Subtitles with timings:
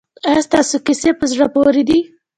[0.27, 1.99] ایا ستاسو کیسې په زړه پورې دي؟